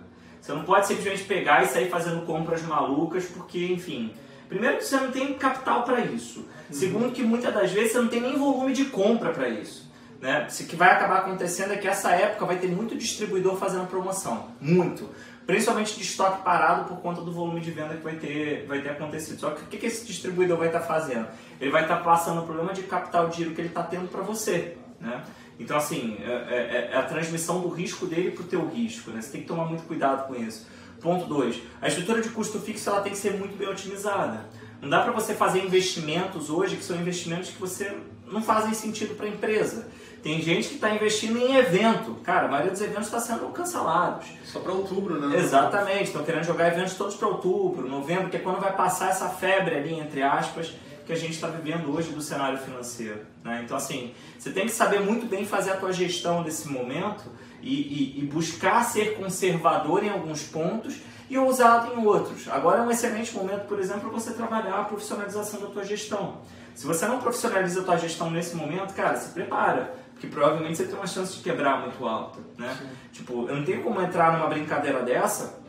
Você 0.42 0.52
não 0.52 0.64
pode 0.64 0.88
simplesmente 0.88 1.22
pegar 1.22 1.62
e 1.62 1.68
sair 1.68 1.88
fazendo 1.88 2.26
compras 2.26 2.62
malucas, 2.62 3.24
porque, 3.26 3.64
enfim, 3.64 4.12
primeiro 4.48 4.78
que 4.78 4.84
você 4.84 4.96
não 4.96 5.12
tem 5.12 5.34
capital 5.34 5.84
para 5.84 6.00
isso. 6.00 6.40
Uhum. 6.40 6.46
Segundo 6.68 7.12
que 7.12 7.22
muitas 7.22 7.54
das 7.54 7.70
vezes 7.70 7.92
você 7.92 7.98
não 7.98 8.08
tem 8.08 8.20
nem 8.20 8.36
volume 8.36 8.72
de 8.72 8.86
compra 8.86 9.30
para 9.30 9.48
isso. 9.48 9.88
Né? 10.20 10.48
O 10.48 10.64
que 10.66 10.74
vai 10.74 10.90
acabar 10.90 11.18
acontecendo 11.18 11.72
é 11.72 11.76
que 11.76 11.86
essa 11.86 12.10
época 12.10 12.44
vai 12.44 12.56
ter 12.56 12.66
muito 12.66 12.96
distribuidor 12.96 13.56
fazendo 13.56 13.86
promoção. 13.86 14.48
Muito. 14.60 15.08
Principalmente 15.46 15.94
de 15.94 16.02
estoque 16.02 16.42
parado 16.42 16.88
por 16.88 17.00
conta 17.00 17.20
do 17.20 17.30
volume 17.30 17.60
de 17.60 17.70
venda 17.70 17.94
que 17.94 18.02
vai 18.02 18.16
ter, 18.16 18.66
vai 18.66 18.80
ter 18.80 18.90
acontecido. 18.90 19.38
Só 19.38 19.50
que 19.50 19.62
o 19.62 19.66
que 19.66 19.86
esse 19.86 20.04
distribuidor 20.04 20.58
vai 20.58 20.68
estar 20.68 20.80
tá 20.80 20.86
fazendo? 20.86 21.28
Ele 21.60 21.70
vai 21.70 21.82
estar 21.82 21.98
tá 21.98 22.02
passando 22.02 22.40
o 22.40 22.44
problema 22.44 22.72
de 22.72 22.82
capital 22.82 23.28
de 23.28 23.36
giro 23.36 23.54
que 23.54 23.60
ele 23.60 23.68
está 23.68 23.84
tendo 23.84 24.08
para 24.08 24.22
você. 24.22 24.76
Né? 25.00 25.22
Então, 25.62 25.76
assim, 25.76 26.16
é, 26.20 26.30
é, 26.30 26.90
é, 26.92 26.96
a 26.96 27.02
transmissão 27.02 27.60
do 27.60 27.68
risco 27.68 28.06
dele 28.06 28.32
para 28.32 28.42
o 28.42 28.46
teu 28.46 28.68
risco. 28.68 29.10
Né? 29.10 29.22
Você 29.22 29.30
tem 29.30 29.40
que 29.42 29.46
tomar 29.46 29.64
muito 29.64 29.84
cuidado 29.84 30.26
com 30.26 30.34
isso. 30.34 30.66
Ponto 31.00 31.24
2. 31.26 31.56
A 31.80 31.88
estrutura 31.88 32.20
de 32.20 32.28
custo 32.28 32.58
fixo 32.60 32.90
ela 32.90 33.00
tem 33.00 33.12
que 33.12 33.18
ser 33.18 33.34
muito 33.34 33.56
bem 33.56 33.68
otimizada. 33.68 34.46
Não 34.80 34.88
dá 34.88 35.00
para 35.00 35.12
você 35.12 35.34
fazer 35.34 35.64
investimentos 35.64 36.50
hoje 36.50 36.76
que 36.76 36.84
são 36.84 36.96
investimentos 36.96 37.50
que 37.50 37.60
você 37.60 37.96
não 38.26 38.42
fazem 38.42 38.74
sentido 38.74 39.14
para 39.14 39.26
a 39.26 39.28
empresa. 39.28 39.88
Tem 40.22 40.40
gente 40.40 40.68
que 40.68 40.74
está 40.74 40.94
investindo 40.94 41.38
em 41.38 41.56
evento. 41.56 42.14
Cara, 42.22 42.46
a 42.46 42.48
maioria 42.48 42.70
dos 42.70 42.80
eventos 42.80 43.06
está 43.06 43.20
sendo 43.20 43.46
cancelados. 43.48 44.26
Só 44.44 44.60
para 44.60 44.72
outubro, 44.72 45.20
né? 45.20 45.36
Exatamente. 45.36 46.04
Estão 46.04 46.24
querendo 46.24 46.44
jogar 46.44 46.68
eventos 46.68 46.94
todos 46.94 47.14
para 47.16 47.28
outubro, 47.28 47.88
novembro, 47.88 48.28
que 48.28 48.36
é 48.36 48.40
quando 48.40 48.60
vai 48.60 48.74
passar 48.74 49.10
essa 49.10 49.28
febre 49.28 49.74
ali, 49.74 49.94
entre 49.94 50.22
aspas, 50.22 50.74
que 51.06 51.12
a 51.12 51.16
gente 51.16 51.32
está 51.32 51.48
vivendo 51.48 51.94
hoje 51.94 52.10
do 52.10 52.20
cenário 52.20 52.58
financeiro. 52.58 53.20
Né? 53.44 53.62
Então, 53.64 53.76
assim, 53.76 54.14
você 54.38 54.50
tem 54.50 54.66
que 54.66 54.72
saber 54.72 55.00
muito 55.00 55.26
bem 55.26 55.44
fazer 55.44 55.70
a 55.70 55.76
tua 55.76 55.92
gestão 55.92 56.42
desse 56.42 56.68
momento 56.68 57.24
e, 57.60 57.74
e, 57.74 58.20
e 58.20 58.26
buscar 58.26 58.84
ser 58.84 59.16
conservador 59.16 60.04
em 60.04 60.10
alguns 60.10 60.42
pontos 60.42 60.96
e 61.28 61.38
ousado 61.38 61.94
em 61.94 62.06
outros. 62.06 62.48
Agora 62.48 62.80
é 62.80 62.82
um 62.82 62.90
excelente 62.90 63.34
momento, 63.34 63.66
por 63.66 63.78
exemplo, 63.78 64.02
para 64.02 64.10
você 64.10 64.32
trabalhar 64.32 64.80
a 64.80 64.84
profissionalização 64.84 65.60
da 65.60 65.66
tua 65.66 65.84
gestão. 65.84 66.38
Se 66.74 66.86
você 66.86 67.06
não 67.06 67.18
profissionaliza 67.18 67.80
a 67.80 67.84
tua 67.84 67.96
gestão 67.96 68.30
nesse 68.30 68.56
momento, 68.56 68.94
cara, 68.94 69.16
se 69.16 69.30
prepara 69.30 69.94
que 70.18 70.26
provavelmente 70.26 70.76
você 70.76 70.84
tem 70.84 70.94
uma 70.94 71.06
chance 71.06 71.36
de 71.36 71.42
quebrar 71.42 71.80
muito 71.80 72.06
alta, 72.06 72.38
né? 72.56 72.76
Sim. 72.78 72.88
Tipo, 73.12 73.48
eu 73.48 73.56
não 73.56 73.64
tenho 73.64 73.82
como 73.82 74.00
entrar 74.00 74.32
numa 74.32 74.46
brincadeira 74.46 75.02
dessa 75.02 75.62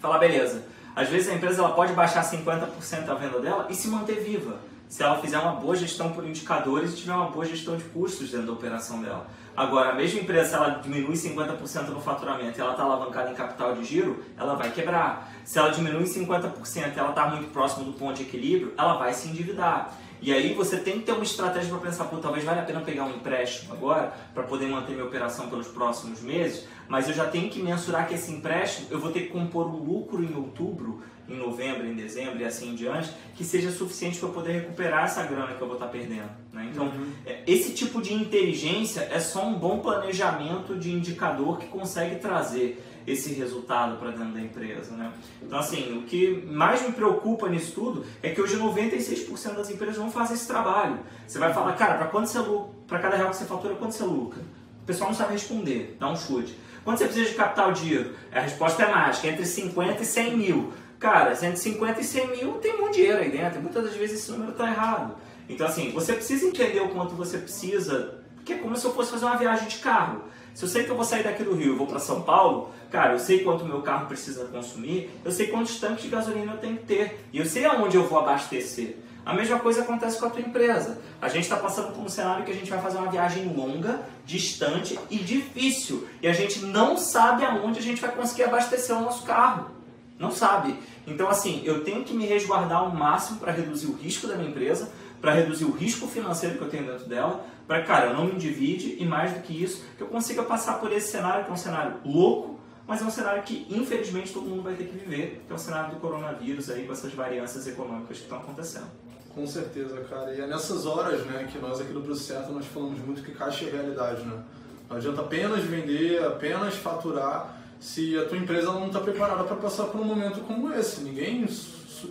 falar, 0.00 0.18
beleza, 0.18 0.64
às 0.98 1.08
vezes 1.08 1.28
a 1.28 1.34
empresa 1.34 1.62
ela 1.62 1.70
pode 1.70 1.92
baixar 1.92 2.24
50% 2.24 3.08
a 3.08 3.14
venda 3.14 3.38
dela 3.38 3.68
e 3.70 3.74
se 3.74 3.86
manter 3.86 4.16
viva, 4.16 4.58
se 4.88 5.00
ela 5.00 5.16
fizer 5.20 5.38
uma 5.38 5.52
boa 5.52 5.76
gestão 5.76 6.10
por 6.10 6.26
indicadores 6.26 6.92
e 6.92 6.96
tiver 6.96 7.14
uma 7.14 7.30
boa 7.30 7.44
gestão 7.44 7.76
de 7.76 7.84
custos 7.84 8.32
dentro 8.32 8.48
da 8.48 8.52
operação 8.54 9.00
dela. 9.00 9.28
Agora, 9.56 9.90
a 9.90 9.94
mesma 9.94 10.18
empresa, 10.18 10.48
se 10.48 10.54
ela 10.56 10.70
diminui 10.70 11.14
50% 11.14 11.90
no 11.90 12.00
faturamento 12.00 12.58
e 12.58 12.60
ela 12.60 12.72
está 12.72 12.82
alavancada 12.82 13.30
em 13.30 13.34
capital 13.34 13.76
de 13.76 13.84
giro, 13.84 14.24
ela 14.36 14.56
vai 14.56 14.72
quebrar. 14.72 15.32
Se 15.44 15.60
ela 15.60 15.68
diminui 15.68 16.02
50% 16.02 16.50
e 16.96 16.98
ela 16.98 17.10
está 17.10 17.28
muito 17.28 17.52
próximo 17.52 17.84
do 17.84 17.92
ponto 17.92 18.16
de 18.16 18.24
equilíbrio, 18.24 18.74
ela 18.76 18.94
vai 18.94 19.12
se 19.12 19.28
endividar. 19.28 19.94
E 20.20 20.32
aí 20.32 20.52
você 20.52 20.78
tem 20.78 20.94
que 20.94 21.06
ter 21.06 21.12
uma 21.12 21.22
estratégia 21.22 21.70
para 21.70 21.78
pensar, 21.78 22.06
pô, 22.06 22.16
talvez 22.16 22.44
valha 22.44 22.62
a 22.62 22.64
pena 22.64 22.80
pegar 22.80 23.04
um 23.04 23.10
empréstimo 23.10 23.72
agora 23.72 24.12
para 24.34 24.42
poder 24.42 24.66
manter 24.66 24.94
minha 24.94 25.04
operação 25.04 25.48
pelos 25.48 25.68
próximos 25.68 26.20
meses, 26.20 26.66
mas 26.88 27.08
eu 27.08 27.14
já 27.14 27.26
tenho 27.26 27.50
que 27.50 27.62
mensurar 27.62 28.08
que 28.08 28.14
esse 28.14 28.32
empréstimo 28.32 28.88
eu 28.90 28.98
vou 28.98 29.12
ter 29.12 29.22
que 29.22 29.28
compor 29.28 29.66
um 29.66 29.76
lucro 29.76 30.22
em 30.24 30.34
outubro, 30.34 31.02
em 31.28 31.36
novembro, 31.36 31.86
em 31.86 31.94
dezembro 31.94 32.40
e 32.40 32.44
assim 32.44 32.70
em 32.70 32.74
diante, 32.74 33.10
que 33.36 33.44
seja 33.44 33.70
suficiente 33.70 34.18
para 34.18 34.28
eu 34.28 34.32
poder 34.32 34.52
recuperar 34.52 35.04
essa 35.04 35.22
grana 35.24 35.54
que 35.54 35.60
eu 35.60 35.66
vou 35.66 35.76
estar 35.76 35.86
tá 35.86 35.92
perdendo. 35.92 36.30
Né? 36.52 36.70
Então, 36.72 36.86
uhum. 36.86 37.12
É, 37.26 37.42
esse 37.46 37.74
tipo 37.74 38.00
de 38.00 38.14
inteligência 38.14 39.06
é 39.12 39.20
só 39.20 39.46
um 39.46 39.54
bom 39.54 39.80
planejamento 39.80 40.74
de 40.74 40.90
indicador 40.90 41.58
que 41.58 41.66
consegue 41.66 42.16
trazer 42.16 42.82
esse 43.06 43.32
resultado 43.32 43.98
para 43.98 44.10
dentro 44.10 44.34
da 44.34 44.40
empresa. 44.40 44.94
Né? 44.94 45.12
Então, 45.42 45.58
assim, 45.58 45.98
o 45.98 46.02
que 46.02 46.42
mais 46.46 46.82
me 46.82 46.92
preocupa 46.92 47.48
nisso 47.48 47.72
tudo 47.72 48.04
é 48.22 48.30
que 48.30 48.40
hoje 48.40 48.56
96% 48.56 49.54
das 49.54 49.70
empresas 49.70 49.96
vão 49.96 50.10
fazer 50.10 50.34
esse 50.34 50.46
trabalho. 50.46 50.98
Você 51.26 51.38
vai 51.38 51.52
falar, 51.52 51.72
cara, 51.74 51.94
para 51.94 52.06
quanto 52.06 52.28
você 52.28 52.38
para 52.86 52.98
cada 52.98 53.16
real 53.16 53.30
que 53.30 53.36
você 53.36 53.44
fatura, 53.44 53.74
quanto 53.74 53.92
você 53.92 54.04
lucra? 54.04 54.40
O 54.82 54.86
pessoal 54.86 55.10
não 55.10 55.16
sabe 55.16 55.34
responder, 55.34 55.96
dá 55.98 56.10
um 56.10 56.16
chute. 56.16 56.56
Quanto 56.84 56.98
você 56.98 57.04
precisa 57.04 57.28
de 57.30 57.34
capital 57.34 57.72
de 57.72 57.82
dinheiro? 57.82 58.14
A 58.32 58.40
resposta 58.40 58.82
é 58.82 58.90
mágica, 58.90 59.28
entre 59.28 59.44
50 59.44 60.02
e 60.02 60.06
100 60.06 60.36
mil. 60.36 60.72
Cara, 60.98 61.32
entre 61.32 61.56
50 61.56 62.00
e 62.00 62.04
100 62.04 62.26
mil 62.28 62.52
tem 62.54 62.76
muito 62.76 62.94
dinheiro 62.94 63.18
aí 63.18 63.30
dentro, 63.30 63.60
muitas 63.60 63.84
das 63.84 63.94
vezes 63.94 64.20
esse 64.20 64.30
número 64.32 64.52
está 64.52 64.66
errado. 64.66 65.14
Então, 65.48 65.66
assim, 65.66 65.90
você 65.92 66.12
precisa 66.12 66.46
entender 66.46 66.80
o 66.80 66.88
quanto 66.88 67.14
você 67.14 67.38
precisa, 67.38 68.18
porque 68.34 68.52
é 68.54 68.58
como 68.58 68.76
se 68.76 68.84
eu 68.84 68.92
fosse 68.92 69.10
fazer 69.10 69.24
uma 69.24 69.36
viagem 69.36 69.68
de 69.68 69.76
carro. 69.76 70.24
Se 70.54 70.64
eu 70.64 70.68
sei 70.68 70.82
que 70.82 70.90
eu 70.90 70.96
vou 70.96 71.04
sair 71.04 71.22
daqui 71.22 71.44
do 71.44 71.54
Rio 71.54 71.74
e 71.74 71.76
vou 71.76 71.86
para 71.86 72.00
São 72.00 72.22
Paulo, 72.22 72.72
cara, 72.90 73.12
eu 73.12 73.18
sei 73.18 73.44
quanto 73.44 73.64
meu 73.64 73.80
carro 73.80 74.06
precisa 74.06 74.46
consumir, 74.46 75.08
eu 75.24 75.30
sei 75.30 75.46
quantos 75.46 75.78
tanques 75.78 76.02
de 76.02 76.08
gasolina 76.08 76.52
eu 76.52 76.58
tenho 76.58 76.76
que 76.78 76.84
ter 76.84 77.24
e 77.32 77.38
eu 77.38 77.46
sei 77.46 77.64
aonde 77.64 77.96
eu 77.96 78.08
vou 78.08 78.18
abastecer. 78.18 78.96
A 79.24 79.34
mesma 79.34 79.58
coisa 79.58 79.82
acontece 79.82 80.18
com 80.18 80.26
a 80.26 80.30
tua 80.30 80.40
empresa. 80.40 81.00
A 81.20 81.28
gente 81.28 81.42
está 81.42 81.56
passando 81.56 81.92
por 81.92 82.02
um 82.02 82.08
cenário 82.08 82.44
que 82.44 82.50
a 82.50 82.54
gente 82.54 82.70
vai 82.70 82.80
fazer 82.80 82.98
uma 82.98 83.10
viagem 83.10 83.52
longa, 83.54 84.00
distante 84.24 84.98
e 85.10 85.16
difícil. 85.18 86.08
E 86.22 86.28
a 86.28 86.32
gente 86.32 86.60
não 86.60 86.96
sabe 86.96 87.44
aonde 87.44 87.78
a 87.78 87.82
gente 87.82 88.00
vai 88.00 88.10
conseguir 88.10 88.44
abastecer 88.44 88.96
o 88.96 89.00
nosso 89.00 89.24
carro. 89.24 89.70
Não 90.18 90.30
sabe. 90.30 90.76
Então, 91.06 91.28
assim, 91.28 91.62
eu 91.64 91.84
tenho 91.84 92.04
que 92.04 92.14
me 92.14 92.26
resguardar 92.26 92.78
ao 92.78 92.90
máximo 92.90 93.38
para 93.38 93.52
reduzir 93.52 93.86
o 93.86 93.94
risco 93.94 94.26
da 94.26 94.34
minha 94.34 94.50
empresa, 94.50 94.90
para 95.20 95.32
reduzir 95.32 95.64
o 95.64 95.72
risco 95.72 96.06
financeiro 96.06 96.56
que 96.56 96.62
eu 96.62 96.68
tenho 96.68 96.86
dentro 96.86 97.06
dela, 97.06 97.44
para, 97.66 97.82
cara, 97.82 98.06
eu 98.06 98.14
não 98.14 98.24
me 98.24 98.32
divide 98.32 98.96
e 98.98 99.04
mais 99.04 99.32
do 99.32 99.40
que 99.40 99.62
isso, 99.62 99.84
que 99.96 100.02
eu 100.02 100.08
consiga 100.08 100.42
passar 100.42 100.80
por 100.80 100.90
esse 100.92 101.10
cenário, 101.10 101.44
que 101.44 101.50
é 101.50 101.52
um 101.52 101.56
cenário 101.56 101.96
louco, 102.04 102.57
mas 102.88 103.02
é 103.02 103.04
um 103.04 103.10
cenário 103.10 103.42
que, 103.42 103.66
infelizmente, 103.68 104.32
todo 104.32 104.46
mundo 104.46 104.62
vai 104.62 104.74
ter 104.74 104.84
que 104.84 104.96
viver, 104.96 105.44
que 105.46 105.52
é 105.52 105.54
o 105.54 105.58
cenário 105.58 105.94
do 105.94 106.00
coronavírus 106.00 106.70
aí, 106.70 106.86
com 106.86 106.92
essas 106.94 107.12
variâncias 107.12 107.66
econômicas 107.66 108.16
que 108.16 108.22
estão 108.22 108.38
acontecendo. 108.38 108.86
Com 109.34 109.46
certeza, 109.46 110.00
cara. 110.08 110.34
E 110.34 110.40
é 110.40 110.46
nessas 110.46 110.86
horas, 110.86 111.20
né, 111.26 111.46
que 111.52 111.58
nós 111.58 111.82
aqui 111.82 111.92
do 111.92 112.00
Processo 112.00 112.50
nós 112.50 112.64
falamos 112.64 112.98
muito 113.00 113.22
que 113.22 113.32
caixa 113.32 113.66
é 113.66 113.70
realidade, 113.70 114.22
né? 114.22 114.42
Não 114.88 114.96
adianta 114.96 115.20
apenas 115.20 115.62
vender, 115.64 116.24
apenas 116.24 116.76
faturar, 116.76 117.60
se 117.78 118.16
a 118.16 118.24
tua 118.24 118.38
empresa 118.38 118.72
não 118.72 118.86
está 118.86 119.00
preparada 119.00 119.44
para 119.44 119.56
passar 119.56 119.84
por 119.84 120.00
um 120.00 120.04
momento 120.04 120.40
como 120.40 120.72
esse. 120.72 121.02
Ninguém 121.02 121.46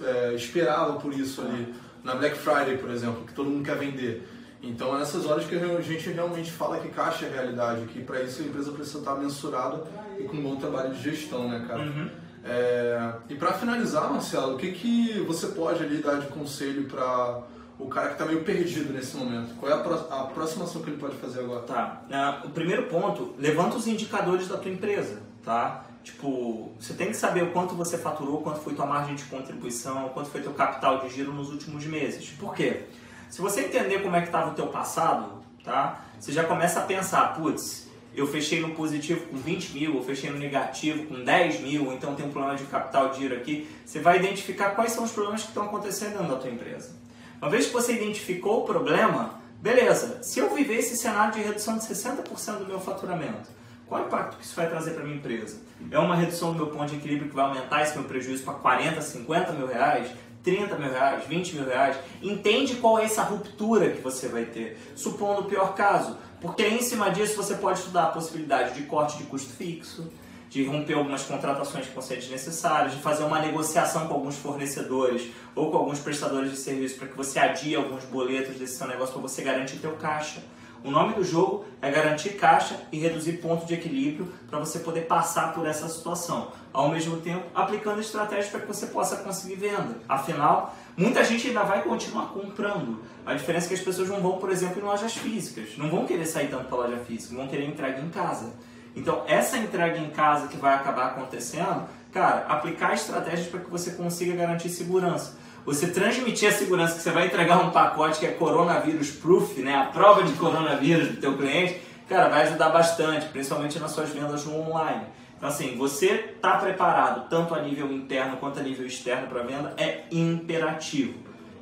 é, 0.04 0.34
esperava 0.36 1.00
por 1.00 1.12
isso 1.12 1.42
ali 1.42 1.74
na 2.04 2.14
Black 2.14 2.38
Friday, 2.38 2.78
por 2.78 2.92
exemplo, 2.92 3.26
que 3.26 3.34
todo 3.34 3.50
mundo 3.50 3.66
quer 3.66 3.78
vender. 3.78 4.30
Então 4.62 4.96
é 4.96 5.00
nessas 5.00 5.26
horas 5.26 5.46
que 5.46 5.56
a 5.56 5.82
gente 5.82 6.10
realmente 6.10 6.52
fala 6.52 6.80
que 6.80 6.90
caixa 6.90 7.26
é 7.26 7.30
realidade, 7.30 7.86
que 7.86 8.02
para 8.02 8.22
isso 8.22 8.42
a 8.42 8.46
empresa 8.46 8.72
precisa 8.72 9.00
estar 9.00 9.16
mensurada 9.16 9.84
e 10.20 10.24
com 10.24 10.38
um 10.38 10.44
bom 10.44 10.56
trabalho 10.56 10.94
de 10.94 11.02
gestão, 11.02 11.48
né, 11.48 11.66
cara? 11.68 11.84
Uhum. 11.84 12.10
É, 12.44 13.14
e 13.30 13.36
para 13.36 13.54
finalizar, 13.54 14.10
Marcelo, 14.12 14.56
o 14.56 14.58
que, 14.58 14.72
que 14.72 15.20
você 15.28 15.48
pode 15.48 15.84
ali 15.84 15.98
dar 15.98 16.20
de 16.20 16.28
conselho 16.28 16.86
para 16.86 17.42
o 17.78 17.88
cara 17.88 18.08
que 18.08 18.14
está 18.14 18.26
meio 18.26 18.44
perdido 18.44 18.94
nesse 18.94 19.18
momento? 19.18 19.54
Qual 19.56 19.72
é 19.72 19.76
a, 19.76 20.22
a 20.22 20.24
próxima 20.26 20.66
ação 20.66 20.82
que 20.82 20.90
ele 20.90 20.98
pode 20.98 21.16
fazer 21.18 21.42
agora? 21.42 21.62
Tá. 21.62 22.02
Uh, 22.10 22.48
o 22.48 22.50
primeiro 22.52 22.84
ponto, 22.84 23.36
levanta 23.38 23.76
os 23.76 23.86
indicadores 23.86 24.48
da 24.48 24.58
tua 24.58 24.72
empresa, 24.72 25.22
tá? 25.44 25.84
Tipo, 26.04 26.72
você 26.80 26.94
tem 26.94 27.08
que 27.08 27.18
saber 27.18 27.44
o 27.44 27.52
quanto 27.52 27.76
você 27.76 27.98
faturou, 27.98 28.42
quanto 28.42 28.60
foi 28.60 28.74
tua 28.74 28.86
margem 28.86 29.14
de 29.14 29.26
contribuição, 29.26 30.10
quanto 30.10 30.30
foi 30.30 30.40
teu 30.40 30.54
capital 30.54 31.00
de 31.00 31.14
giro 31.14 31.34
nos 31.34 31.50
últimos 31.50 31.86
meses. 31.86 32.30
Por 32.30 32.56
quê? 32.56 32.86
Se 33.30 33.42
você 33.42 33.62
entender 33.62 34.02
como 34.02 34.16
é 34.16 34.22
que 34.22 34.28
estava 34.28 34.52
o 34.52 34.54
teu 34.54 34.68
passado, 34.68 35.44
tá? 35.64 36.02
Você 36.20 36.32
já 36.32 36.44
começa 36.44 36.80
a 36.80 36.84
pensar, 36.84 37.36
putz, 37.36 37.88
eu 38.16 38.26
fechei 38.26 38.60
no 38.60 38.72
positivo 38.72 39.28
com 39.28 39.38
20 39.38 39.74
mil, 39.74 39.96
eu 39.96 40.04
fechei 40.04 40.30
no 40.30 40.40
negativo 40.40 41.06
com 41.06 41.24
10 41.24 41.60
mil, 41.62 41.94
então 41.94 42.16
tem 42.16 42.26
um 42.26 42.32
problema 42.32 42.56
de 42.56 42.64
capital 42.64 43.10
de 43.10 43.20
giro 43.20 43.36
aqui. 43.36 43.70
Você 43.86 44.00
vai 44.00 44.18
identificar 44.18 44.72
quais 44.72 44.92
são 44.92 45.04
os 45.04 45.12
problemas 45.12 45.44
que 45.44 45.50
estão 45.50 45.64
acontecendo 45.64 46.28
da 46.28 46.36
tua 46.36 46.50
empresa. 46.50 46.96
Uma 47.40 47.52
vez 47.52 47.68
que 47.68 47.74
você 47.74 47.94
identificou 47.94 48.64
o 48.64 48.66
problema, 48.66 49.40
beleza, 49.62 50.24
se 50.24 50.40
eu 50.40 50.54
viver 50.56 50.78
esse 50.78 50.98
cenário 50.98 51.34
de 51.34 51.42
redução 51.42 51.78
de 51.78 51.84
60% 51.84 52.58
do 52.58 52.66
meu 52.66 52.80
faturamento, 52.80 53.50
qual 53.88 54.02
é 54.02 54.04
o 54.04 54.08
impacto 54.08 54.38
que 54.38 54.44
isso 54.44 54.56
vai 54.56 54.68
trazer 54.68 54.92
para 54.92 55.04
minha 55.04 55.16
empresa? 55.16 55.62
É 55.92 56.00
uma 56.00 56.16
redução 56.16 56.52
do 56.52 56.58
meu 56.58 56.68
ponto 56.68 56.88
de 56.88 56.96
equilíbrio 56.96 57.30
que 57.30 57.36
vai 57.36 57.46
aumentar 57.46 57.84
esse 57.84 57.96
meu 57.96 58.06
prejuízo 58.06 58.44
para 58.44 58.56
40, 58.56 59.00
50 59.00 59.52
mil 59.54 59.68
reais? 59.68 60.10
30 60.48 60.78
mil 60.78 60.90
reais, 60.90 61.26
20 61.28 61.56
mil 61.56 61.66
reais, 61.66 61.98
entende 62.24 62.76
qual 62.76 62.98
é 62.98 63.04
essa 63.04 63.22
ruptura 63.22 63.92
que 63.92 64.00
você 64.00 64.30
vai 64.30 64.46
ter, 64.46 64.80
supondo 64.96 65.42
o 65.42 65.44
pior 65.44 65.76
caso, 65.76 66.18
porque 66.40 66.66
em 66.66 66.82
cima 66.82 67.12
disso 67.12 67.36
você 67.36 67.56
pode 67.56 67.80
estudar 67.80 68.04
a 68.04 68.08
possibilidade 68.08 68.74
de 68.74 68.84
corte 68.84 69.18
de 69.18 69.26
custo 69.26 69.52
fixo, 69.54 70.10
de 70.50 70.64
romper 70.66 70.94
algumas 70.94 71.24
contratações 71.24 71.88
que 71.88 71.94
vão 71.94 72.02
ser 72.02 72.16
desnecessárias, 72.16 72.94
de 72.94 73.02
fazer 73.02 73.26
uma 73.26 73.42
negociação 73.42 74.08
com 74.08 74.14
alguns 74.14 74.38
fornecedores 74.38 75.30
ou 75.54 75.70
com 75.70 75.76
alguns 75.80 76.00
prestadores 76.00 76.50
de 76.50 76.56
serviço 76.56 76.98
para 76.98 77.10
que 77.10 77.18
você 77.18 77.40
adie 77.40 77.76
alguns 77.76 78.06
boletos 78.06 78.56
desse 78.56 78.78
seu 78.78 78.88
negócio 78.88 79.12
para 79.12 79.24
você 79.24 79.42
garantir 79.42 79.80
teu 79.80 79.98
caixa. 79.98 80.42
O 80.88 80.90
nome 80.90 81.16
do 81.16 81.22
jogo 81.22 81.66
é 81.82 81.92
garantir 81.92 82.30
caixa 82.38 82.80
e 82.94 82.98
reduzir 82.98 83.34
ponto 83.42 83.66
de 83.66 83.74
equilíbrio 83.74 84.32
para 84.50 84.58
você 84.58 84.80
poder 84.80 85.02
passar 85.02 85.54
por 85.54 85.68
essa 85.68 85.86
situação, 85.90 86.54
ao 86.72 86.88
mesmo 86.88 87.18
tempo 87.18 87.44
aplicando 87.54 88.00
estratégias 88.00 88.48
para 88.48 88.62
que 88.62 88.68
você 88.68 88.86
possa 88.86 89.18
conseguir 89.18 89.56
venda. 89.56 89.98
Afinal, 90.08 90.74
muita 90.96 91.26
gente 91.26 91.50
ainda 91.50 91.64
vai 91.64 91.82
continuar 91.82 92.28
comprando. 92.28 93.02
A 93.26 93.34
diferença 93.34 93.66
é 93.66 93.68
que 93.68 93.74
as 93.74 93.82
pessoas 93.82 94.08
não 94.08 94.22
vão, 94.22 94.38
por 94.38 94.50
exemplo, 94.50 94.80
em 94.80 94.86
lojas 94.86 95.12
físicas, 95.18 95.78
não 95.78 95.90
vão 95.90 96.06
querer 96.06 96.26
sair 96.26 96.48
tanto 96.48 96.70
para 96.70 96.78
loja 96.78 97.00
física, 97.00 97.36
vão 97.36 97.50
querer 97.50 97.68
entrega 97.68 98.00
em 98.00 98.08
casa. 98.08 98.54
Então, 98.96 99.26
essa 99.28 99.58
entrega 99.58 99.98
em 99.98 100.10
casa 100.10 100.48
que 100.48 100.56
vai 100.56 100.74
acabar 100.74 101.08
acontecendo, 101.08 101.84
cara, 102.14 102.46
aplicar 102.48 102.94
estratégias 102.94 103.48
para 103.48 103.60
que 103.60 103.70
você 103.70 103.92
consiga 103.92 104.34
garantir 104.34 104.70
segurança 104.70 105.36
você 105.68 105.88
transmitir 105.88 106.48
a 106.48 106.52
segurança 106.54 106.96
que 106.96 107.02
você 107.02 107.12
vai 107.12 107.26
entregar 107.26 107.58
um 107.58 107.72
pacote 107.72 108.22
que 108.22 108.26
é 108.26 108.32
coronavírus 108.32 109.12
proof, 109.12 109.58
né, 109.58 109.76
a 109.76 109.84
prova 109.88 110.24
de 110.24 110.32
coronavírus 110.32 111.10
do 111.10 111.18
teu 111.18 111.36
cliente, 111.36 111.82
cara, 112.08 112.30
vai 112.30 112.44
ajudar 112.44 112.70
bastante, 112.70 113.26
principalmente 113.28 113.78
nas 113.78 113.92
suas 113.92 114.10
vendas 114.10 114.46
no 114.46 114.62
online. 114.62 115.02
Então 115.36 115.50
assim, 115.50 115.76
você 115.76 116.32
está 116.38 116.56
preparado 116.56 117.30
tanto 117.30 117.54
a 117.54 117.62
nível 117.62 117.92
interno 117.92 118.38
quanto 118.38 118.62
a 118.62 118.64
nível 118.64 118.88
externo 118.88 119.28
para 119.28 119.44
venda 119.44 119.74
é 119.76 120.06
imperativo. 120.10 121.16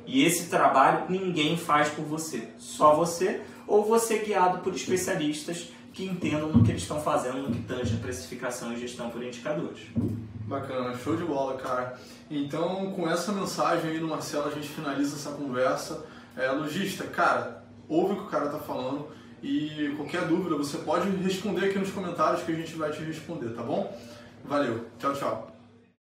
E 0.06 0.24
esse 0.24 0.48
trabalho 0.48 1.06
ninguém 1.08 1.56
faz 1.56 1.88
por 1.88 2.04
você, 2.04 2.46
só 2.58 2.94
você 2.94 3.40
ou 3.66 3.84
você 3.84 4.18
guiado 4.18 4.58
por 4.58 4.72
especialistas 4.72 5.66
que 5.96 6.04
entendam 6.04 6.52
no 6.52 6.62
que 6.62 6.70
eles 6.70 6.82
estão 6.82 7.00
fazendo 7.00 7.38
no 7.38 7.50
que 7.50 7.62
tange 7.62 7.96
a 7.96 7.98
precificação 7.98 8.70
e 8.74 8.78
gestão 8.78 9.08
por 9.08 9.24
indicadores. 9.24 9.80
Bacana, 10.46 10.94
show 10.98 11.16
de 11.16 11.24
bola, 11.24 11.56
cara. 11.56 11.98
Então, 12.30 12.92
com 12.92 13.08
essa 13.08 13.32
mensagem 13.32 13.90
aí 13.90 13.98
do 13.98 14.06
Marcelo, 14.06 14.46
a 14.46 14.50
gente 14.50 14.68
finaliza 14.68 15.16
essa 15.16 15.30
conversa. 15.30 16.04
É, 16.36 16.50
logista, 16.50 17.04
cara, 17.04 17.64
ouve 17.88 18.12
o 18.12 18.16
que 18.16 18.22
o 18.24 18.26
cara 18.26 18.50
tá 18.50 18.58
falando 18.58 19.08
e 19.42 19.94
qualquer 19.96 20.26
dúvida 20.26 20.54
você 20.54 20.76
pode 20.78 21.08
responder 21.08 21.70
aqui 21.70 21.78
nos 21.78 21.90
comentários 21.90 22.42
que 22.42 22.52
a 22.52 22.54
gente 22.54 22.74
vai 22.74 22.92
te 22.92 23.02
responder, 23.02 23.54
tá 23.54 23.62
bom? 23.62 23.98
Valeu, 24.44 24.86
tchau, 24.98 25.14
tchau. 25.14 25.55